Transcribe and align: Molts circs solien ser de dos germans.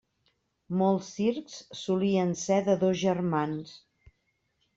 Molts 0.79 1.09
circs 1.17 1.57
solien 1.81 2.33
ser 2.45 2.59
de 2.71 2.79
dos 2.85 2.99
germans. 3.03 3.77